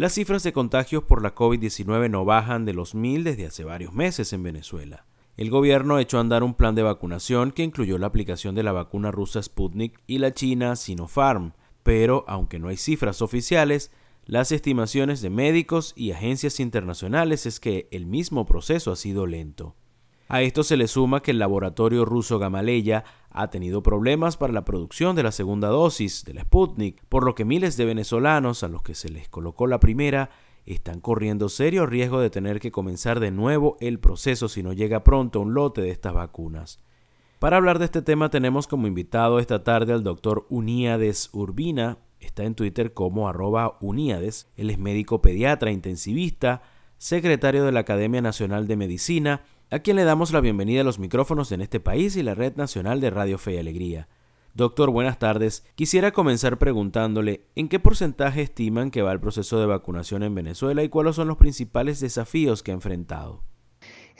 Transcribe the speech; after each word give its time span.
Las 0.00 0.14
cifras 0.14 0.42
de 0.42 0.54
contagios 0.54 1.04
por 1.04 1.22
la 1.22 1.34
COVID-19 1.34 2.08
no 2.08 2.24
bajan 2.24 2.64
de 2.64 2.72
los 2.72 2.94
mil 2.94 3.22
desde 3.22 3.44
hace 3.44 3.64
varios 3.64 3.92
meses 3.92 4.32
en 4.32 4.42
Venezuela. 4.42 5.04
El 5.36 5.50
gobierno 5.50 5.98
echó 5.98 6.16
a 6.16 6.22
andar 6.22 6.42
un 6.42 6.54
plan 6.54 6.74
de 6.74 6.82
vacunación 6.82 7.52
que 7.52 7.64
incluyó 7.64 7.98
la 7.98 8.06
aplicación 8.06 8.54
de 8.54 8.62
la 8.62 8.72
vacuna 8.72 9.10
rusa 9.10 9.42
Sputnik 9.42 10.00
y 10.06 10.16
la 10.16 10.32
china 10.32 10.74
Sinopharm, 10.74 11.52
pero 11.82 12.24
aunque 12.28 12.58
no 12.58 12.68
hay 12.68 12.78
cifras 12.78 13.20
oficiales, 13.20 13.90
las 14.24 14.52
estimaciones 14.52 15.20
de 15.20 15.28
médicos 15.28 15.92
y 15.94 16.12
agencias 16.12 16.60
internacionales 16.60 17.44
es 17.44 17.60
que 17.60 17.86
el 17.90 18.06
mismo 18.06 18.46
proceso 18.46 18.92
ha 18.92 18.96
sido 18.96 19.26
lento. 19.26 19.76
A 20.32 20.42
esto 20.42 20.62
se 20.62 20.76
le 20.76 20.86
suma 20.86 21.22
que 21.22 21.32
el 21.32 21.40
laboratorio 21.40 22.04
ruso 22.04 22.38
Gamaleya 22.38 23.02
ha 23.30 23.50
tenido 23.50 23.82
problemas 23.82 24.36
para 24.36 24.52
la 24.52 24.64
producción 24.64 25.16
de 25.16 25.24
la 25.24 25.32
segunda 25.32 25.66
dosis 25.66 26.24
de 26.24 26.34
la 26.34 26.42
Sputnik, 26.42 27.04
por 27.08 27.24
lo 27.24 27.34
que 27.34 27.44
miles 27.44 27.76
de 27.76 27.84
venezolanos 27.84 28.62
a 28.62 28.68
los 28.68 28.80
que 28.84 28.94
se 28.94 29.08
les 29.08 29.28
colocó 29.28 29.66
la 29.66 29.80
primera 29.80 30.30
están 30.66 31.00
corriendo 31.00 31.48
serio 31.48 31.84
riesgo 31.84 32.20
de 32.20 32.30
tener 32.30 32.60
que 32.60 32.70
comenzar 32.70 33.18
de 33.18 33.32
nuevo 33.32 33.76
el 33.80 33.98
proceso 33.98 34.48
si 34.48 34.62
no 34.62 34.72
llega 34.72 35.02
pronto 35.02 35.40
un 35.40 35.52
lote 35.52 35.80
de 35.80 35.90
estas 35.90 36.14
vacunas. 36.14 36.78
Para 37.40 37.56
hablar 37.56 37.80
de 37.80 37.86
este 37.86 38.00
tema 38.00 38.30
tenemos 38.30 38.68
como 38.68 38.86
invitado 38.86 39.40
esta 39.40 39.64
tarde 39.64 39.94
al 39.94 40.04
doctor 40.04 40.46
Uníades 40.48 41.30
Urbina, 41.32 41.98
está 42.20 42.44
en 42.44 42.54
Twitter 42.54 42.94
como 42.94 43.28
arroba 43.28 43.78
Uníades, 43.80 44.48
él 44.56 44.70
es 44.70 44.78
médico 44.78 45.22
pediatra 45.22 45.72
intensivista, 45.72 46.62
secretario 46.98 47.64
de 47.64 47.72
la 47.72 47.80
Academia 47.80 48.20
Nacional 48.20 48.68
de 48.68 48.76
Medicina, 48.76 49.42
a 49.70 49.78
quien 49.78 49.96
le 49.96 50.04
damos 50.04 50.32
la 50.32 50.40
bienvenida 50.40 50.80
a 50.80 50.84
los 50.84 50.98
micrófonos 50.98 51.52
en 51.52 51.60
este 51.60 51.78
país 51.78 52.16
y 52.16 52.24
la 52.24 52.34
Red 52.34 52.56
Nacional 52.56 53.00
de 53.00 53.10
Radio 53.10 53.38
Fe 53.38 53.54
y 53.54 53.58
Alegría. 53.58 54.08
Doctor, 54.52 54.90
buenas 54.90 55.20
tardes. 55.20 55.64
Quisiera 55.76 56.10
comenzar 56.10 56.58
preguntándole 56.58 57.46
en 57.54 57.68
qué 57.68 57.78
porcentaje 57.78 58.42
estiman 58.42 58.90
que 58.90 59.02
va 59.02 59.12
el 59.12 59.20
proceso 59.20 59.60
de 59.60 59.66
vacunación 59.66 60.24
en 60.24 60.34
Venezuela 60.34 60.82
y 60.82 60.88
cuáles 60.88 61.14
son 61.14 61.28
los 61.28 61.36
principales 61.36 62.00
desafíos 62.00 62.64
que 62.64 62.72
ha 62.72 62.74
enfrentado. 62.74 63.44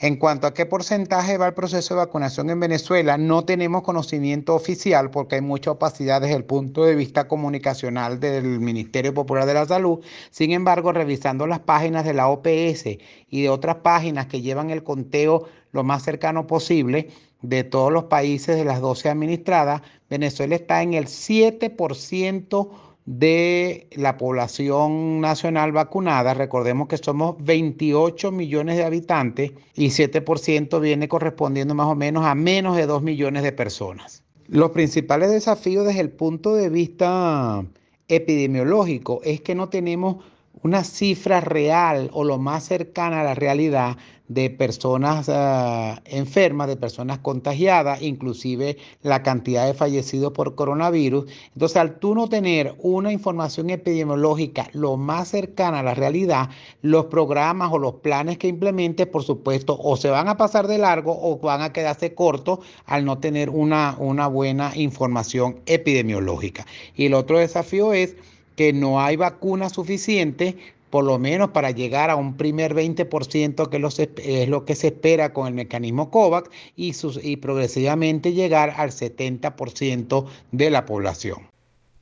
En 0.03 0.15
cuanto 0.15 0.47
a 0.47 0.53
qué 0.55 0.65
porcentaje 0.65 1.37
va 1.37 1.45
el 1.45 1.53
proceso 1.53 1.93
de 1.93 1.99
vacunación 1.99 2.49
en 2.49 2.59
Venezuela, 2.59 3.19
no 3.19 3.45
tenemos 3.45 3.83
conocimiento 3.83 4.55
oficial 4.55 5.11
porque 5.11 5.35
hay 5.35 5.41
mucha 5.41 5.69
opacidad 5.69 6.21
desde 6.21 6.37
el 6.37 6.43
punto 6.43 6.85
de 6.85 6.95
vista 6.95 7.27
comunicacional 7.27 8.19
del 8.19 8.59
Ministerio 8.59 9.13
Popular 9.13 9.45
de 9.45 9.53
la 9.53 9.67
Salud. 9.67 10.03
Sin 10.31 10.53
embargo, 10.53 10.91
revisando 10.91 11.45
las 11.45 11.59
páginas 11.59 12.03
de 12.03 12.15
la 12.15 12.29
OPS 12.29 12.97
y 13.29 13.43
de 13.43 13.49
otras 13.49 13.75
páginas 13.75 14.25
que 14.25 14.41
llevan 14.41 14.71
el 14.71 14.81
conteo 14.81 15.47
lo 15.71 15.83
más 15.83 16.01
cercano 16.01 16.47
posible 16.47 17.09
de 17.43 17.63
todos 17.63 17.91
los 17.91 18.05
países 18.05 18.55
de 18.55 18.65
las 18.65 18.81
12 18.81 19.07
administradas, 19.07 19.83
Venezuela 20.09 20.55
está 20.55 20.81
en 20.81 20.95
el 20.95 21.05
7% 21.05 22.69
de 23.17 23.87
la 23.91 24.17
población 24.17 25.19
nacional 25.19 25.73
vacunada. 25.73 26.33
Recordemos 26.33 26.87
que 26.87 26.97
somos 26.97 27.35
28 27.39 28.31
millones 28.31 28.77
de 28.77 28.85
habitantes 28.85 29.51
y 29.75 29.87
7% 29.87 30.79
viene 30.79 31.09
correspondiendo 31.09 31.75
más 31.75 31.87
o 31.87 31.95
menos 31.95 32.25
a 32.25 32.35
menos 32.35 32.77
de 32.77 32.85
2 32.85 33.03
millones 33.03 33.43
de 33.43 33.51
personas. 33.51 34.23
Los 34.47 34.71
principales 34.71 35.29
desafíos 35.29 35.85
desde 35.85 35.99
el 35.99 36.11
punto 36.11 36.55
de 36.55 36.69
vista 36.69 37.65
epidemiológico 38.07 39.19
es 39.25 39.41
que 39.41 39.55
no 39.55 39.67
tenemos 39.67 40.23
una 40.63 40.83
cifra 40.83 41.41
real 41.41 42.09
o 42.13 42.23
lo 42.23 42.37
más 42.37 42.65
cercana 42.65 43.21
a 43.21 43.23
la 43.23 43.35
realidad 43.35 43.97
de 44.33 44.49
personas 44.49 45.27
ah, 45.27 46.01
enfermas, 46.05 46.69
de 46.69 46.77
personas 46.77 47.19
contagiadas, 47.19 48.01
inclusive 48.01 48.77
la 49.01 49.23
cantidad 49.23 49.65
de 49.67 49.73
fallecidos 49.73 50.31
por 50.31 50.55
coronavirus. 50.55 51.25
Entonces, 51.53 51.75
al 51.75 51.99
tú 51.99 52.15
no 52.15 52.29
tener 52.29 52.73
una 52.79 53.11
información 53.11 53.69
epidemiológica 53.69 54.69
lo 54.71 54.95
más 54.95 55.27
cercana 55.27 55.79
a 55.79 55.83
la 55.83 55.95
realidad, 55.95 56.49
los 56.81 57.07
programas 57.07 57.73
o 57.73 57.77
los 57.77 57.95
planes 57.95 58.37
que 58.37 58.47
implementes, 58.47 59.05
por 59.05 59.23
supuesto, 59.23 59.77
o 59.77 59.97
se 59.97 60.09
van 60.09 60.29
a 60.29 60.37
pasar 60.37 60.67
de 60.67 60.77
largo 60.77 61.17
o 61.21 61.37
van 61.37 61.61
a 61.61 61.73
quedarse 61.73 62.15
cortos 62.15 62.59
al 62.85 63.03
no 63.03 63.17
tener 63.17 63.49
una, 63.49 63.97
una 63.99 64.27
buena 64.27 64.71
información 64.77 65.59
epidemiológica. 65.65 66.65
Y 66.95 67.07
el 67.07 67.15
otro 67.15 67.37
desafío 67.37 67.91
es 67.91 68.15
que 68.61 68.73
no 68.73 69.01
hay 69.01 69.15
vacuna 69.15 69.69
suficiente 69.69 70.55
por 70.91 71.03
lo 71.03 71.17
menos 71.17 71.49
para 71.49 71.71
llegar 71.71 72.11
a 72.11 72.15
un 72.15 72.37
primer 72.37 72.75
20% 72.75 73.69
que 73.69 74.39
es 74.43 74.49
lo 74.49 74.65
que 74.65 74.75
se 74.75 74.87
espera 74.87 75.33
con 75.33 75.47
el 75.47 75.55
mecanismo 75.55 76.11
COVAX 76.11 76.51
y, 76.75 76.93
y 77.23 77.37
progresivamente 77.37 78.33
llegar 78.33 78.75
al 78.77 78.91
70% 78.91 80.27
de 80.51 80.69
la 80.69 80.85
población. 80.85 81.39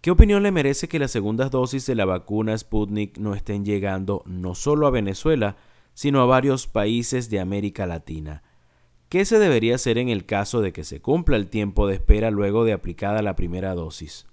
¿Qué 0.02 0.12
opinión 0.12 0.44
le 0.44 0.52
merece 0.52 0.90
que 0.90 1.00
las 1.00 1.12
segundas 1.12 1.50
dosis 1.50 1.86
de 1.86 1.96
la 1.96 2.04
vacuna 2.04 2.58
Sputnik 2.58 3.18
no 3.18 3.36
estén 3.36 3.64
llegando 3.64 4.22
no 4.26 4.54
solo 4.54 4.86
a 4.86 4.92
Venezuela, 4.92 5.56
sino 5.94 6.20
a 6.22 6.26
varios 6.26 6.68
países 6.68 7.30
de 7.30 7.40
América 7.40 7.86
Latina? 7.86 8.44
¿Qué 9.08 9.24
se 9.24 9.40
debería 9.40 9.76
hacer 9.76 9.98
en 9.98 10.10
el 10.10 10.26
caso 10.26 10.60
de 10.60 10.74
que 10.74 10.84
se 10.84 11.00
cumpla 11.00 11.38
el 11.38 11.48
tiempo 11.48 11.88
de 11.88 11.94
espera 11.94 12.32
luego 12.32 12.66
de 12.66 12.74
aplicada 12.74 13.22
la 13.22 13.38
primera 13.38 13.76
dosis? 13.76 14.26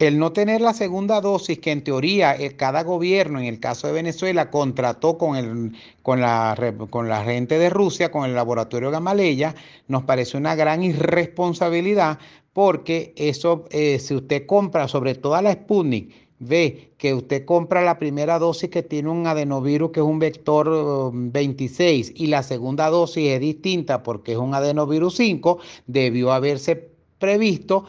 El 0.00 0.18
no 0.18 0.32
tener 0.32 0.62
la 0.62 0.72
segunda 0.72 1.20
dosis 1.20 1.58
que 1.58 1.72
en 1.72 1.84
teoría 1.84 2.34
eh, 2.34 2.56
cada 2.56 2.84
gobierno, 2.84 3.38
en 3.38 3.44
el 3.44 3.60
caso 3.60 3.86
de 3.86 3.92
Venezuela, 3.92 4.50
contrató 4.50 5.18
con, 5.18 5.36
el, 5.36 5.72
con, 6.00 6.22
la, 6.22 6.56
con 6.88 7.10
la 7.10 7.22
gente 7.22 7.58
de 7.58 7.68
Rusia, 7.68 8.10
con 8.10 8.24
el 8.24 8.34
laboratorio 8.34 8.90
Gamaleya, 8.90 9.54
nos 9.88 10.04
parece 10.04 10.38
una 10.38 10.54
gran 10.54 10.82
irresponsabilidad 10.82 12.18
porque 12.54 13.12
eso, 13.14 13.66
eh, 13.72 13.98
si 13.98 14.14
usted 14.14 14.46
compra, 14.46 14.88
sobre 14.88 15.16
todo 15.16 15.38
la 15.42 15.52
Sputnik, 15.52 16.14
ve 16.38 16.92
que 16.96 17.12
usted 17.12 17.44
compra 17.44 17.82
la 17.82 17.98
primera 17.98 18.38
dosis 18.38 18.70
que 18.70 18.82
tiene 18.82 19.10
un 19.10 19.26
adenovirus 19.26 19.90
que 19.90 20.00
es 20.00 20.06
un 20.06 20.18
vector 20.18 21.12
26 21.12 22.08
um, 22.08 22.14
y 22.16 22.26
la 22.28 22.42
segunda 22.42 22.88
dosis 22.88 23.28
es 23.32 23.40
distinta 23.40 24.02
porque 24.02 24.32
es 24.32 24.38
un 24.38 24.54
adenovirus 24.54 25.16
5, 25.16 25.58
debió 25.86 26.32
haberse 26.32 26.88
previsto 27.18 27.84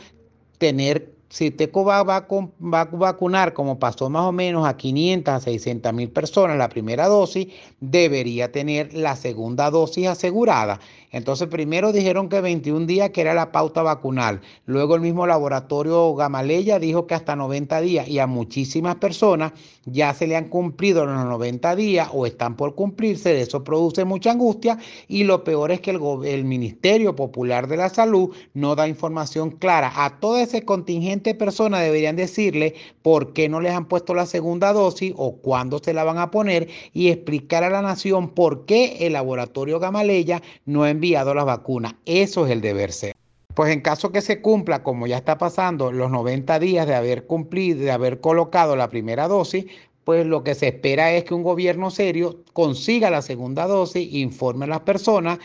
tener 0.58 1.21
si 1.32 1.48
usted 1.48 1.72
va, 1.74 2.00
a 2.00 2.84
vacunar, 2.92 3.54
como 3.54 3.80
pasó 3.80 4.10
más 4.10 4.26
o 4.26 4.34
menos 4.34 4.68
a 4.68 4.76
500 4.76 5.34
a 5.34 5.40
600 5.40 5.94
mil 5.94 6.10
personas 6.10 6.58
la 6.58 6.68
primera 6.68 7.08
dosis, 7.08 7.48
debería 7.80 8.52
tener 8.52 8.94
la 8.94 9.16
segunda 9.16 9.72
dosis 9.72 10.08
asegurada. 10.08 10.82
Entonces, 11.10 11.48
primero 11.48 11.94
dijeron 11.94 12.28
que 12.28 12.42
21 12.42 12.86
días, 12.86 13.12
que 13.12 13.22
era 13.22 13.34
la 13.34 13.54
pauta 13.54 13.82
vacunal. 13.82 14.42
Luego 14.66 14.96
el 14.96 15.02
mismo 15.02 15.26
laboratorio 15.26 16.14
Gamaleya 16.16 16.80
dijo 16.80 17.08
que 17.08 17.16
hasta 17.16 17.36
90 17.36 17.80
días 17.82 18.08
y 18.10 18.20
a 18.20 18.28
muchísimas 18.28 18.96
personas 18.96 19.54
ya 19.86 20.14
se 20.14 20.28
le 20.28 20.36
han 20.36 20.50
cumplido 20.50 21.06
los 21.06 21.26
90 21.26 21.76
días 21.78 22.10
o 22.12 22.26
están 22.26 22.58
por 22.58 22.76
cumplirse. 22.76 23.40
Eso 23.40 23.64
produce 23.64 24.04
mucha 24.04 24.32
angustia 24.32 24.78
y 25.08 25.24
lo 25.24 25.46
peor 25.46 25.72
es 25.72 25.80
que 25.80 25.92
el, 25.92 26.00
el 26.26 26.44
Ministerio 26.44 27.16
Popular 27.16 27.68
de 27.68 27.78
la 27.78 27.90
Salud 27.90 28.36
no 28.54 28.76
da 28.76 28.88
información 28.88 29.52
clara. 29.52 29.92
A 29.96 30.20
todo 30.20 30.38
ese 30.38 30.64
contingente 30.64 31.21
personas 31.36 31.82
deberían 31.82 32.16
decirle 32.16 32.76
por 33.02 33.34
qué 33.34 33.48
no 33.48 33.62
les 33.62 33.74
han 33.74 33.86
puesto 33.86 34.14
la 34.14 34.26
segunda 34.26 34.74
dosis 34.74 35.14
o 35.16 35.38
cuándo 35.38 35.80
se 35.80 35.94
la 35.94 36.04
van 36.04 36.18
a 36.18 36.32
poner 36.32 36.68
y 36.94 37.10
explicar 37.10 37.64
a 37.64 37.70
la 37.70 37.82
nación 37.82 38.30
por 38.30 38.66
qué 38.66 38.98
el 39.02 39.14
laboratorio 39.14 39.80
Gamaleya 39.80 40.42
no 40.66 40.84
ha 40.84 40.90
enviado 40.90 41.34
las 41.34 41.46
vacunas. 41.46 41.96
Eso 42.06 42.46
es 42.46 42.52
el 42.52 42.62
deber 42.62 42.92
ser. 42.92 43.16
Pues 43.54 43.72
en 43.72 43.82
caso 43.82 44.12
que 44.12 44.22
se 44.22 44.42
cumpla, 44.42 44.82
como 44.82 45.08
ya 45.08 45.18
está 45.18 45.38
pasando, 45.38 45.92
los 45.92 46.10
90 46.10 46.60
días 46.60 46.88
de 46.88 46.96
haber 46.96 47.26
cumplido, 47.26 47.80
de 47.80 47.92
haber 47.92 48.22
colocado 48.22 48.76
la 48.76 48.90
primera 48.90 49.28
dosis, 49.28 49.66
pues 50.04 50.26
lo 50.26 50.44
que 50.44 50.56
se 50.56 50.70
espera 50.70 51.14
es 51.14 51.26
que 51.26 51.34
un 51.34 51.44
gobierno 51.44 51.92
serio 51.92 52.44
consiga 52.54 53.10
la 53.10 53.22
segunda 53.22 53.68
dosis, 53.68 54.14
informe 54.14 54.66
a 54.66 54.70
las 54.70 54.80
personas, 54.82 55.40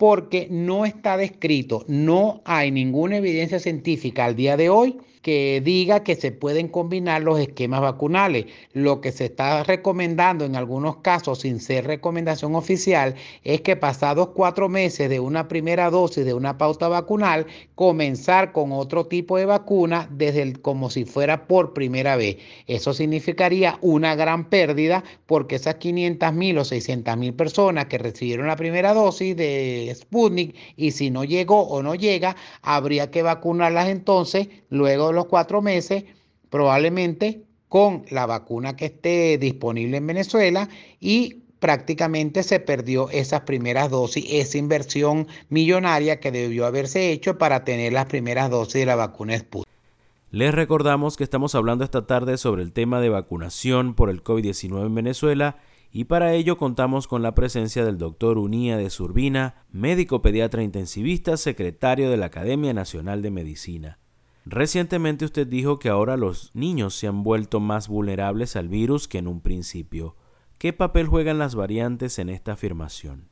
porque 0.00 0.48
no 0.50 0.86
está 0.86 1.18
descrito, 1.18 1.84
no 1.86 2.40
hay 2.46 2.70
ninguna 2.70 3.18
evidencia 3.18 3.60
científica 3.60 4.24
al 4.24 4.34
día 4.34 4.56
de 4.56 4.70
hoy 4.70 4.96
que 5.22 5.60
diga 5.62 6.02
que 6.02 6.16
se 6.16 6.32
pueden 6.32 6.68
combinar 6.68 7.22
los 7.22 7.38
esquemas 7.38 7.80
vacunales. 7.80 8.46
Lo 8.72 9.00
que 9.00 9.12
se 9.12 9.26
está 9.26 9.62
recomendando 9.64 10.44
en 10.44 10.56
algunos 10.56 10.98
casos, 10.98 11.40
sin 11.40 11.60
ser 11.60 11.86
recomendación 11.86 12.54
oficial, 12.54 13.14
es 13.44 13.60
que 13.60 13.76
pasados 13.76 14.28
cuatro 14.34 14.68
meses 14.68 15.10
de 15.10 15.20
una 15.20 15.48
primera 15.48 15.90
dosis 15.90 16.24
de 16.24 16.34
una 16.34 16.56
pauta 16.58 16.88
vacunal, 16.88 17.46
comenzar 17.74 18.52
con 18.52 18.72
otro 18.72 19.06
tipo 19.06 19.36
de 19.36 19.44
vacuna 19.44 20.08
desde 20.10 20.42
el, 20.42 20.60
como 20.60 20.90
si 20.90 21.04
fuera 21.04 21.46
por 21.46 21.74
primera 21.74 22.16
vez. 22.16 22.38
Eso 22.66 22.94
significaría 22.94 23.78
una 23.82 24.14
gran 24.14 24.48
pérdida 24.48 25.04
porque 25.26 25.56
esas 25.56 25.76
500 25.76 26.32
mil 26.32 26.58
o 26.58 26.64
600 26.64 27.16
mil 27.16 27.34
personas 27.34 27.86
que 27.86 27.98
recibieron 27.98 28.46
la 28.46 28.56
primera 28.56 28.94
dosis 28.94 29.36
de 29.36 29.92
Sputnik 29.94 30.54
y 30.76 30.92
si 30.92 31.10
no 31.10 31.24
llegó 31.24 31.62
o 31.62 31.82
no 31.82 31.94
llega, 31.94 32.36
habría 32.62 33.10
que 33.10 33.22
vacunarlas 33.22 33.88
entonces 33.88 34.48
luego 34.70 35.09
los 35.14 35.26
cuatro 35.26 35.62
meses, 35.62 36.04
probablemente 36.48 37.44
con 37.68 38.04
la 38.10 38.26
vacuna 38.26 38.76
que 38.76 38.86
esté 38.86 39.38
disponible 39.38 39.98
en 39.98 40.06
Venezuela 40.06 40.68
y 40.98 41.42
prácticamente 41.60 42.42
se 42.42 42.58
perdió 42.58 43.08
esas 43.10 43.42
primeras 43.42 43.90
dosis, 43.90 44.24
esa 44.28 44.58
inversión 44.58 45.28
millonaria 45.50 46.18
que 46.18 46.32
debió 46.32 46.66
haberse 46.66 47.12
hecho 47.12 47.38
para 47.38 47.64
tener 47.64 47.92
las 47.92 48.06
primeras 48.06 48.50
dosis 48.50 48.74
de 48.74 48.86
la 48.86 48.96
vacuna 48.96 49.38
Sputnik. 49.38 49.68
Les 50.32 50.54
recordamos 50.54 51.16
que 51.16 51.24
estamos 51.24 51.54
hablando 51.54 51.84
esta 51.84 52.06
tarde 52.06 52.38
sobre 52.38 52.62
el 52.62 52.72
tema 52.72 53.00
de 53.00 53.08
vacunación 53.08 53.94
por 53.94 54.10
el 54.10 54.24
COVID-19 54.24 54.86
en 54.86 54.94
Venezuela 54.94 55.56
y 55.92 56.04
para 56.04 56.34
ello 56.34 56.56
contamos 56.56 57.08
con 57.08 57.22
la 57.22 57.34
presencia 57.34 57.84
del 57.84 57.98
doctor 57.98 58.38
Unía 58.38 58.76
de 58.76 58.90
Surbina, 58.90 59.66
médico 59.70 60.22
pediatra 60.22 60.62
intensivista, 60.62 61.36
secretario 61.36 62.10
de 62.10 62.16
la 62.16 62.26
Academia 62.26 62.72
Nacional 62.72 63.22
de 63.22 63.30
Medicina. 63.32 63.99
Recientemente 64.44 65.24
usted 65.24 65.46
dijo 65.46 65.78
que 65.78 65.88
ahora 65.88 66.16
los 66.16 66.50
niños 66.54 66.94
se 66.94 67.06
han 67.06 67.22
vuelto 67.22 67.60
más 67.60 67.88
vulnerables 67.88 68.56
al 68.56 68.68
virus 68.68 69.06
que 69.06 69.18
en 69.18 69.28
un 69.28 69.40
principio. 69.40 70.16
¿Qué 70.58 70.72
papel 70.72 71.06
juegan 71.06 71.38
las 71.38 71.54
variantes 71.54 72.18
en 72.18 72.28
esta 72.28 72.52
afirmación? 72.52 73.28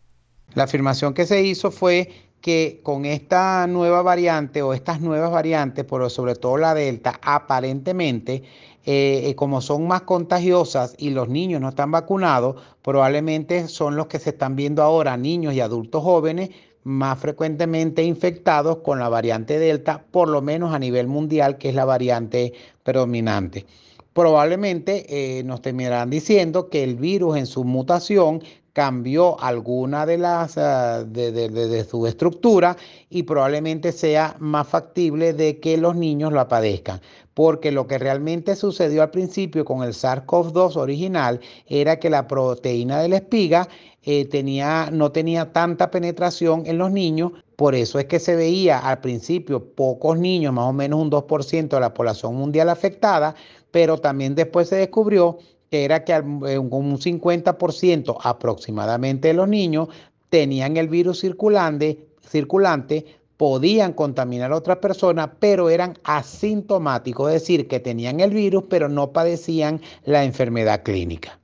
La 0.55 0.64
afirmación 0.64 1.14
que 1.14 1.26
se 1.26 1.43
hizo 1.43 1.70
fue 1.70 2.28
que 2.40 2.81
con 2.82 3.05
esta 3.05 3.66
nueva 3.66 4.02
variante 4.02 4.62
o 4.62 4.72
estas 4.72 5.00
nuevas 5.00 5.31
variantes, 5.31 5.84
pero 5.84 6.08
sobre 6.08 6.37
todo 6.37 6.56
la 6.56 6.75
Delta, 6.75 7.19
aparentemente, 7.22 8.44
eh, 8.84 9.22
eh, 9.25 9.34
como 9.34 9.61
son 9.61 9.87
más 9.87 10.02
contagiosas 10.02 10.94
y 10.99 11.11
los 11.11 11.28
niños 11.28 11.61
no 11.61 11.69
están 11.69 11.90
vacunados, 11.90 12.62
probablemente 12.82 13.69
son 13.69 13.96
los 13.96 14.06
que 14.06 14.19
se 14.19 14.31
están 14.31 14.56
viendo 14.56 14.82
ahora, 14.82 15.16
niños 15.16 15.52
y 15.54 15.61
adultos 15.61 16.02
jóvenes, 16.02 16.50
más 16.88 17.19
frecuentemente 17.19 18.02
infectados 18.02 18.79
con 18.79 18.99
la 18.99 19.08
variante 19.08 19.58
Delta, 19.58 20.02
por 20.11 20.29
lo 20.29 20.40
menos 20.40 20.75
a 20.75 20.79
nivel 20.79 21.06
mundial, 21.06 21.58
que 21.58 21.69
es 21.69 21.75
la 21.75 21.85
variante 21.85 22.55
predominante 22.82 23.67
probablemente 24.14 25.06
eh, 25.38 25.44
nos 25.44 25.62
terminarán 25.62 26.11
diciendo 26.11 26.70
que 26.70 26.82
el 26.82 26.96
virus 26.96 27.37
en 27.37 27.46
su 27.46 27.62
mutación 27.62 28.43
cambió 28.79 29.40
alguna 29.40 30.06
de 30.06 30.19
las 30.19 30.56
ah, 30.58 31.05
de, 31.05 31.87
su 31.88 32.06
estructura 32.06 32.76
y 33.11 33.25
probablemente 33.25 33.90
sea 33.90 34.37
más 34.38 34.69
factible 34.69 35.32
de 35.32 35.58
que 35.58 35.76
los 35.76 35.96
niños 35.96 36.32
lo 36.32 36.46
padezcan. 36.49 37.00
Porque 37.35 37.73
lo 37.73 37.87
que 37.87 37.99
realmente 37.99 38.56
sucedió 38.56 39.02
al 39.02 39.11
principio 39.11 39.64
con 39.64 39.82
el 39.82 39.94
SARS-CoV-2 39.94 40.76
original 40.76 41.40
era 41.67 41.99
que 41.99 42.11
la 42.11 42.26
proteína 42.26 43.00
de 43.00 43.08
la 43.08 43.17
espiga 43.17 43.69
eh, 44.10 44.25
tenía, 44.25 44.88
no 44.90 45.12
tenía 45.12 45.52
tanta 45.52 45.90
penetración 45.90 46.62
en 46.64 46.78
los 46.78 46.90
niños, 46.90 47.32
por 47.56 47.75
eso 47.75 47.99
es 47.99 48.06
que 48.06 48.19
se 48.19 48.37
veía 48.37 48.78
al 48.78 49.02
principio 49.02 49.62
pocos 49.62 50.19
niños, 50.19 50.55
más 50.55 50.64
o 50.64 50.72
menos 50.72 50.99
un 50.99 51.10
2% 51.10 51.69
de 51.69 51.78
la 51.81 51.93
población 51.93 52.34
mundial 52.34 52.70
afectada, 52.70 53.34
pero 53.70 53.99
también 53.99 54.34
después 54.34 54.70
se 54.70 54.76
descubrió 54.76 55.37
que 55.70 55.84
era 55.84 56.05
que 56.05 56.19
un 56.19 56.99
50% 56.99 58.16
aproximadamente 58.22 59.28
de 59.28 59.34
los 59.34 59.46
niños 59.46 59.88
tenían 60.31 60.78
el 60.78 60.88
virus 60.88 61.20
circulante, 61.20 62.08
circulante, 62.26 63.04
podían 63.37 63.93
contaminar 63.93 64.52
a 64.52 64.56
otras 64.56 64.78
personas, 64.78 65.28
pero 65.38 65.69
eran 65.69 65.99
asintomáticos, 66.04 67.28
es 67.28 67.43
decir, 67.43 67.69
que 67.69 67.78
tenían 67.78 68.20
el 68.20 68.31
virus, 68.31 68.64
pero 68.70 68.88
no 68.88 69.12
padecían 69.12 69.82
la 70.06 70.25
enfermedad 70.25 70.82
clínica. 70.82 71.38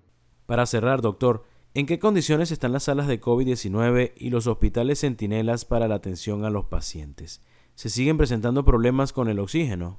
Para 0.46 0.64
cerrar, 0.64 1.02
doctor, 1.02 1.44
¿en 1.74 1.86
qué 1.86 1.98
condiciones 1.98 2.52
están 2.52 2.72
las 2.72 2.84
salas 2.84 3.08
de 3.08 3.20
COVID-19 3.20 4.12
y 4.16 4.30
los 4.30 4.46
hospitales 4.46 5.00
centinelas 5.00 5.64
para 5.64 5.88
la 5.88 5.96
atención 5.96 6.44
a 6.44 6.50
los 6.50 6.66
pacientes? 6.66 7.42
¿Se 7.74 7.90
siguen 7.90 8.16
presentando 8.16 8.64
problemas 8.64 9.12
con 9.12 9.28
el 9.28 9.40
oxígeno? 9.40 9.98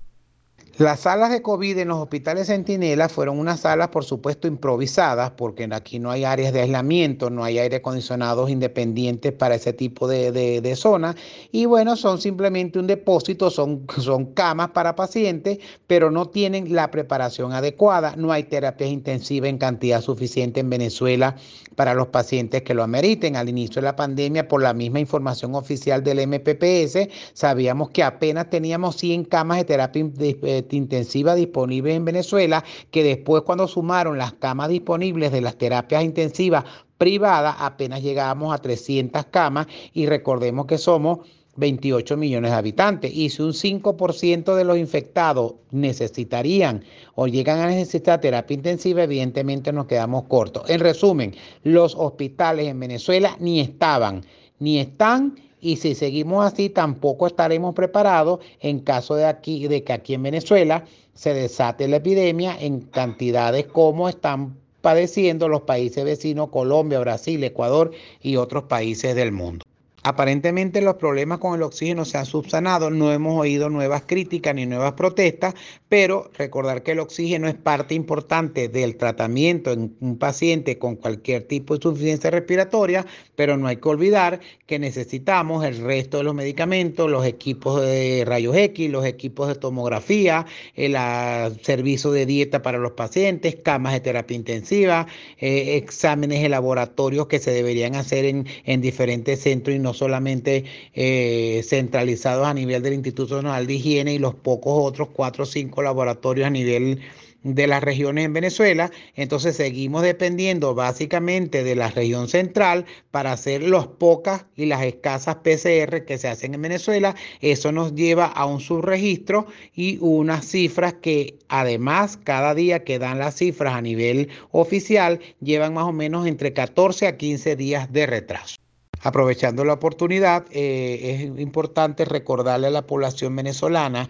Las 0.77 0.99
salas 0.99 1.31
de 1.31 1.41
COVID 1.41 1.77
en 1.77 1.87
los 1.87 1.99
hospitales 1.99 2.47
Centinela 2.47 3.07
fueron 3.07 3.39
unas 3.39 3.61
salas, 3.61 3.87
por 3.87 4.03
supuesto, 4.03 4.45
improvisadas, 4.45 5.31
porque 5.31 5.69
aquí 5.71 5.99
no 5.99 6.11
hay 6.11 6.25
áreas 6.25 6.51
de 6.51 6.59
aislamiento, 6.59 7.29
no 7.29 7.45
hay 7.45 7.59
aire 7.59 7.77
acondicionados 7.77 8.49
independientes 8.49 9.31
para 9.31 9.55
ese 9.55 9.71
tipo 9.71 10.05
de, 10.05 10.33
de, 10.33 10.75
zonas. 10.75 11.15
Y 11.53 11.65
bueno, 11.65 11.95
son 11.95 12.19
simplemente 12.19 12.77
un 12.77 12.87
depósito, 12.87 13.49
son, 13.49 13.87
son 13.99 14.25
camas 14.33 14.71
para 14.71 14.97
pacientes, 14.97 15.59
pero 15.87 16.11
no 16.11 16.27
tienen 16.27 16.75
la 16.75 16.91
preparación 16.91 17.53
adecuada. 17.53 18.17
No 18.17 18.33
hay 18.33 18.43
terapias 18.43 18.89
intensivas 18.89 19.49
en 19.49 19.57
cantidad 19.57 20.01
suficiente 20.01 20.59
en 20.59 20.69
Venezuela 20.69 21.37
para 21.75 21.93
los 21.93 22.07
pacientes 22.07 22.63
que 22.63 22.73
lo 22.73 22.83
ameriten. 22.83 23.37
Al 23.37 23.47
inicio 23.47 23.75
de 23.75 23.83
la 23.83 23.95
pandemia, 23.95 24.49
por 24.49 24.61
la 24.61 24.73
misma 24.73 24.99
información 24.99 25.55
oficial 25.55 26.03
del 26.03 26.27
MPPS, 26.27 27.07
sabíamos 27.31 27.91
que 27.91 28.03
apenas 28.03 28.49
teníamos 28.49 28.97
100 28.97 29.23
camas 29.23 29.59
de 29.59 29.63
terapia 29.63 30.05
eh, 30.19 30.64
intensiva 30.71 31.35
disponibles 31.35 31.95
en 31.95 32.05
Venezuela, 32.05 32.63
que 32.91 33.03
después 33.03 33.43
cuando 33.43 33.67
sumaron 33.67 34.17
las 34.17 34.33
camas 34.33 34.69
disponibles 34.69 35.31
de 35.31 35.41
las 35.41 35.57
terapias 35.57 36.03
intensivas 36.03 36.63
privadas, 36.97 37.55
apenas 37.59 38.01
llegábamos 38.01 38.53
a 38.53 38.59
300 38.59 39.25
camas 39.25 39.67
y 39.93 40.05
recordemos 40.05 40.65
que 40.65 40.77
somos 40.77 41.19
28 41.57 42.17
millones 42.17 42.51
de 42.51 42.57
habitantes. 42.57 43.13
Y 43.13 43.29
si 43.29 43.41
un 43.41 43.53
5% 43.53 44.55
de 44.55 44.63
los 44.63 44.77
infectados 44.77 45.55
necesitarían 45.71 46.83
o 47.15 47.27
llegan 47.27 47.59
a 47.59 47.67
necesitar 47.67 48.21
terapia 48.21 48.55
intensiva, 48.55 49.03
evidentemente 49.03 49.71
nos 49.71 49.85
quedamos 49.85 50.23
cortos. 50.23 50.69
En 50.69 50.79
resumen, 50.79 51.35
los 51.63 51.95
hospitales 51.95 52.67
en 52.67 52.79
Venezuela 52.79 53.35
ni 53.39 53.59
estaban, 53.59 54.25
ni 54.59 54.79
están 54.79 55.35
y 55.61 55.77
si 55.77 55.95
seguimos 55.95 56.45
así 56.45 56.69
tampoco 56.69 57.27
estaremos 57.27 57.73
preparados 57.73 58.39
en 58.59 58.79
caso 58.79 59.15
de, 59.15 59.25
aquí, 59.25 59.67
de 59.67 59.83
que 59.83 59.93
aquí 59.93 60.13
en 60.13 60.23
Venezuela 60.23 60.85
se 61.13 61.33
desate 61.33 61.87
la 61.87 61.97
epidemia 61.97 62.55
en 62.59 62.81
cantidades 62.81 63.65
como 63.67 64.09
están 64.09 64.57
padeciendo 64.81 65.47
los 65.47 65.61
países 65.61 66.05
vecinos 66.05 66.49
Colombia, 66.49 66.99
Brasil, 66.99 67.43
Ecuador 67.43 67.91
y 68.21 68.35
otros 68.35 68.65
países 68.65 69.15
del 69.15 69.31
mundo. 69.31 69.65
Aparentemente 70.07 70.83
los 70.83 70.97
problemas 70.97 71.39
con 71.39 71.55
el 71.55 71.63
oxígeno 71.63 72.05
se 72.05 72.19
han 72.19 72.27
subsanado, 72.27 72.91
no 72.91 73.11
hemos 73.11 73.39
oído 73.39 73.71
nuevas 73.71 74.03
críticas 74.05 74.53
ni 74.53 74.67
nuevas 74.67 74.93
protestas, 74.93 75.55
pero 75.89 76.29
recordar 76.37 76.83
que 76.83 76.91
el 76.91 76.99
oxígeno 76.99 77.47
es 77.47 77.55
parte 77.55 77.95
importante 77.95 78.67
del 78.69 78.97
tratamiento 78.97 79.71
en 79.71 79.97
un 80.01 80.19
paciente 80.19 80.77
con 80.77 80.95
cualquier 80.95 81.47
tipo 81.47 81.73
de 81.73 81.77
insuficiencia 81.79 82.29
respiratoria, 82.29 83.03
pero 83.35 83.57
no 83.57 83.65
hay 83.65 83.77
que 83.77 83.89
olvidar 83.89 84.41
que 84.67 84.77
necesitamos 84.77 85.65
el 85.65 85.79
resto 85.79 86.17
de 86.17 86.23
los 86.25 86.35
medicamentos, 86.35 87.09
los 87.09 87.25
equipos 87.25 87.81
de 87.81 88.25
rayos 88.27 88.55
X, 88.55 88.91
los 88.91 89.05
equipos 89.05 89.47
de 89.47 89.55
tomografía, 89.55 90.45
el 90.75 90.97
ah, 90.97 91.49
servicio 91.63 92.11
de 92.11 92.27
dieta 92.27 92.61
para 92.61 92.77
los 92.77 92.91
pacientes, 92.91 93.55
camas 93.55 93.93
de 93.93 94.01
terapia 94.01 94.35
intensiva, 94.35 95.07
eh, 95.39 95.77
exámenes 95.77 96.43
de 96.43 96.49
laboratorios 96.49 97.25
que 97.25 97.39
se 97.39 97.49
deberían 97.49 97.95
hacer 97.95 98.25
en, 98.25 98.45
en 98.65 98.81
diferentes 98.81 99.41
centros 99.41 99.75
y 99.75 99.79
no 99.79 99.94
solamente 99.95 100.65
eh, 100.93 101.61
centralizados 101.67 102.45
a 102.45 102.53
nivel 102.53 102.83
del 102.83 102.93
Instituto 102.93 103.35
Nacional 103.35 103.67
de 103.67 103.73
Higiene 103.73 104.13
y 104.13 104.19
los 104.19 104.35
pocos 104.35 104.73
otros 104.75 105.09
cuatro 105.13 105.43
o 105.43 105.47
cinco 105.47 105.81
laboratorios 105.81 106.47
a 106.47 106.51
nivel 106.51 107.01
de 107.45 107.67
las 107.67 107.83
regiones 107.83 108.25
en 108.25 108.33
Venezuela, 108.33 108.91
entonces 109.15 109.55
seguimos 109.55 110.01
dependiendo 110.01 110.73
básicamente 110.73 111.63
de 111.63 111.75
la 111.75 111.91
región 111.91 112.27
central 112.27 112.85
para 113.11 113.33
hacer 113.33 113.61
las 113.61 113.85
pocas 113.85 114.45
y 114.55 114.65
las 114.65 114.83
escasas 114.83 115.35
PCR 115.35 116.05
que 116.05 116.17
se 116.17 116.27
hacen 116.27 116.55
en 116.55 116.63
Venezuela. 116.63 117.15
Eso 117.41 117.71
nos 117.71 117.93
lleva 117.93 118.25
a 118.25 118.47
un 118.47 118.59
subregistro 118.59 119.45
y 119.75 119.99
unas 120.01 120.47
cifras 120.47 120.95
que 120.95 121.37
además 121.47 122.17
cada 122.17 122.55
día 122.55 122.83
que 122.83 122.97
dan 122.97 123.19
las 123.19 123.35
cifras 123.35 123.75
a 123.75 123.81
nivel 123.81 124.29
oficial 124.49 125.19
llevan 125.39 125.75
más 125.75 125.85
o 125.85 125.91
menos 125.91 126.25
entre 126.25 126.51
14 126.51 127.05
a 127.05 127.15
15 127.15 127.55
días 127.55 127.93
de 127.93 128.07
retraso. 128.07 128.64
Aprovechando 129.05 129.63
la 129.63 129.73
oportunidad, 129.73 130.47
eh, 130.49 131.29
es 131.29 131.39
importante 131.39 132.05
recordarle 132.05 132.65
a 132.65 132.71
la 132.71 132.87
población 132.87 133.35
venezolana 133.35 134.09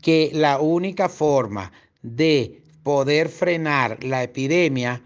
que 0.00 0.30
la 0.32 0.60
única 0.60 1.08
forma 1.08 1.72
de 2.02 2.62
poder 2.84 3.28
frenar 3.28 4.04
la 4.04 4.22
epidemia 4.22 5.02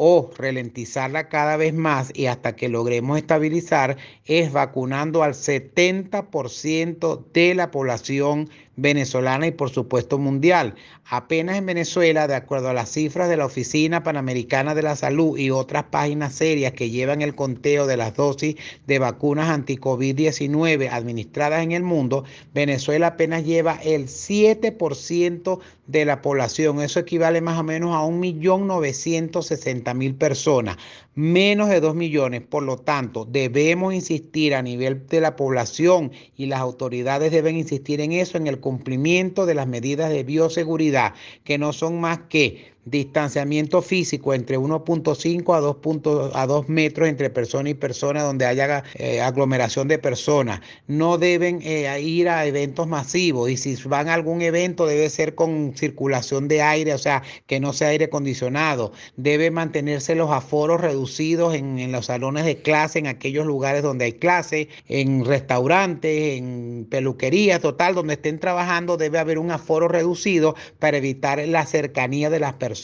o 0.00 0.30
ralentizarla 0.38 1.28
cada 1.28 1.56
vez 1.56 1.74
más 1.74 2.12
y 2.14 2.26
hasta 2.26 2.54
que 2.54 2.68
logremos 2.68 3.18
estabilizar 3.18 3.96
es 4.26 4.52
vacunando 4.52 5.24
al 5.24 5.34
70% 5.34 7.24
de 7.32 7.54
la 7.56 7.72
población 7.72 8.48
venezolana 8.76 9.48
y 9.48 9.50
por 9.50 9.70
supuesto 9.70 10.18
mundial. 10.18 10.76
Apenas 11.04 11.56
en 11.56 11.66
Venezuela, 11.66 12.28
de 12.28 12.36
acuerdo 12.36 12.68
a 12.68 12.72
las 12.72 12.90
cifras 12.90 13.28
de 13.28 13.36
la 13.36 13.46
Oficina 13.46 14.04
Panamericana 14.04 14.76
de 14.76 14.82
la 14.82 14.94
Salud 14.94 15.36
y 15.36 15.50
otras 15.50 15.84
páginas 15.84 16.34
serias 16.34 16.74
que 16.74 16.90
llevan 16.90 17.20
el 17.20 17.34
conteo 17.34 17.88
de 17.88 17.96
las 17.96 18.14
dosis 18.14 18.54
de 18.86 19.00
vacunas 19.00 19.48
anti-COVID-19 19.48 20.90
administradas 20.92 21.64
en 21.64 21.72
el 21.72 21.82
mundo, 21.82 22.22
Venezuela 22.54 23.08
apenas 23.08 23.44
lleva 23.44 23.80
el 23.82 24.06
7% 24.06 25.58
de 25.88 26.04
la 26.04 26.22
población. 26.22 26.80
Eso 26.80 27.00
equivale 27.00 27.40
más 27.40 27.58
o 27.58 27.64
menos 27.64 27.96
a 27.96 28.02
1.960.000 28.02 29.87
personas, 30.18 30.76
menos 31.14 31.68
de 31.68 31.80
2 31.80 31.94
millones. 31.94 32.42
Por 32.42 32.62
lo 32.62 32.76
tanto, 32.78 33.24
debemos 33.24 33.94
insistir 33.94 34.54
a 34.54 34.62
nivel 34.62 35.06
de 35.06 35.20
la 35.20 35.36
población 35.36 36.12
y 36.36 36.46
las 36.46 36.60
autoridades 36.60 37.32
deben 37.32 37.56
insistir 37.56 38.00
en 38.00 38.12
eso, 38.12 38.36
en 38.36 38.46
el 38.46 38.60
cumplimiento 38.60 39.46
de 39.46 39.54
las 39.54 39.66
medidas 39.66 40.10
de 40.10 40.24
bioseguridad, 40.24 41.14
que 41.44 41.58
no 41.58 41.72
son 41.72 42.00
más 42.00 42.20
que 42.28 42.72
distanciamiento 42.90 43.82
físico 43.82 44.34
entre 44.34 44.58
1.5 44.58 45.56
a 45.56 45.60
2, 45.60 46.30
a 46.34 46.46
2 46.46 46.68
metros 46.68 47.08
entre 47.08 47.30
persona 47.30 47.70
y 47.70 47.74
persona 47.74 48.22
donde 48.22 48.46
haya 48.46 48.84
eh, 48.94 49.20
aglomeración 49.20 49.88
de 49.88 49.98
personas. 49.98 50.60
No 50.86 51.18
deben 51.18 51.60
eh, 51.62 52.00
ir 52.00 52.28
a 52.28 52.46
eventos 52.46 52.86
masivos 52.86 53.50
y 53.50 53.56
si 53.56 53.76
van 53.88 54.08
a 54.08 54.14
algún 54.14 54.42
evento 54.42 54.86
debe 54.86 55.08
ser 55.10 55.34
con 55.34 55.72
circulación 55.76 56.48
de 56.48 56.62
aire, 56.62 56.94
o 56.94 56.98
sea, 56.98 57.22
que 57.46 57.60
no 57.60 57.72
sea 57.72 57.88
aire 57.88 58.06
acondicionado. 58.06 58.92
Debe 59.16 59.50
mantenerse 59.50 60.14
los 60.14 60.30
aforos 60.30 60.80
reducidos 60.80 61.54
en, 61.54 61.78
en 61.78 61.92
los 61.92 62.06
salones 62.06 62.44
de 62.44 62.56
clase, 62.60 62.98
en 62.98 63.06
aquellos 63.06 63.46
lugares 63.46 63.82
donde 63.82 64.06
hay 64.06 64.12
clase, 64.12 64.68
en 64.88 65.24
restaurantes, 65.24 66.38
en 66.38 66.86
peluquerías, 66.90 67.60
total, 67.60 67.94
donde 67.94 68.14
estén 68.14 68.38
trabajando 68.38 68.96
debe 68.96 69.18
haber 69.18 69.38
un 69.38 69.50
aforo 69.50 69.88
reducido 69.88 70.54
para 70.78 70.98
evitar 70.98 71.38
la 71.46 71.66
cercanía 71.66 72.30
de 72.30 72.40
las 72.40 72.54
personas, 72.54 72.77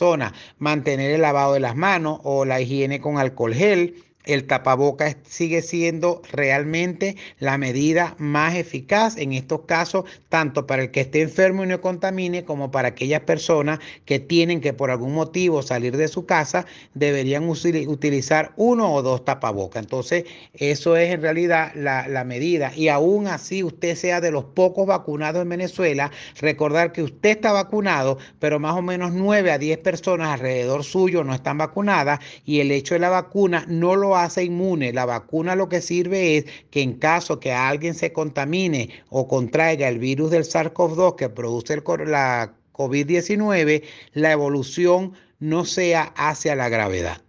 mantener 0.59 1.11
el 1.11 1.23
lavado 1.23 1.55
de 1.55 1.61
las 1.61 1.77
manos 1.77 2.21
o 2.23 2.45
la 2.45 2.61
higiene 2.61 3.01
con 3.01 3.19
alcohol 3.19 3.55
gel 3.55 3.95
el 4.25 4.47
tapaboca 4.47 5.17
sigue 5.25 5.63
siendo 5.63 6.23
realmente 6.33 7.17
la 7.39 7.59
medida 7.59 8.15
más 8.19 8.55
eficaz 8.55 9.17
en 9.17 9.33
estos 9.33 9.63
casos, 9.63 10.05
tanto 10.29 10.67
para 10.67 10.83
el 10.83 10.91
que 10.91 11.03
esté 11.03 11.23
enfermo 11.23 11.65
y 11.65 11.67
no 11.67 11.81
contamine, 11.81 12.45
como 12.45 12.71
para 12.71 12.89
aquellas 12.89 13.21
personas 13.21 13.79
que 14.05 14.19
tienen 14.19 14.61
que 14.61 14.73
por 14.73 14.91
algún 14.91 15.15
motivo 15.15 15.63
salir 15.63 15.97
de 15.97 16.09
su 16.09 16.27
casa, 16.27 16.67
deberían 16.95 17.49
utilizar 17.49 18.53
uno 18.57 18.93
o 18.93 19.03
dos 19.03 19.25
tapabocas. 19.25 19.83
Entonces, 19.83 20.25
eso 20.55 20.97
es 20.97 21.11
en 21.11 21.23
realidad 21.23 21.73
la, 21.75 22.09
la 22.09 22.25
medida. 22.25 22.73
Y 22.75 22.89
aún 22.89 23.27
así 23.27 23.63
usted 23.63 23.95
sea 23.95 24.21
de 24.21 24.31
los 24.31 24.45
pocos 24.45 24.87
vacunados 24.87 25.43
en 25.43 25.49
Venezuela, 25.49 26.11
recordar 26.41 26.93
que 26.93 27.03
usted 27.03 27.31
está 27.31 27.53
vacunado, 27.53 28.19
pero 28.39 28.59
más 28.59 28.77
o 28.77 28.83
menos 28.83 29.13
9 29.13 29.51
a 29.51 29.59
10 29.59 29.79
personas 29.79 30.29
alrededor 30.29 30.85
suyo 30.85 31.25
no 31.25 31.35
están 31.35 31.59
vacunadas 31.59 32.21
y 32.45 32.61
el 32.61 32.71
hecho 32.71 32.95
de 32.95 33.01
la 33.01 33.11
vacuna 33.11 33.65
no 33.69 33.97
hace 34.17 34.45
inmune. 34.45 34.93
La 34.93 35.07
vacuna 35.07 35.57
lo 35.57 35.69
que 35.69 35.81
sirve 35.81 36.37
es 36.37 36.47
que 36.71 36.83
en 36.83 36.95
caso 36.95 37.41
que 37.41 37.53
alguien 37.53 37.95
se 37.95 38.13
contamine 38.13 38.91
o 39.11 39.29
contraiga 39.29 39.89
el 39.89 39.99
virus 39.99 40.31
del 40.31 40.45
SARS-CoV-2 40.45 41.17
que 41.17 41.29
produce 41.29 41.75
el, 41.75 41.83
la 42.11 42.55
COVID-19, 42.73 43.83
la 44.13 44.33
evolución 44.33 45.13
no 45.39 45.65
sea 45.65 46.13
hacia 46.17 46.55
la 46.55 46.69
gravedad. 46.69 47.21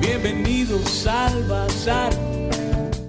Bienvenidos 0.00 1.06
al 1.06 1.44
bazar 1.44 2.35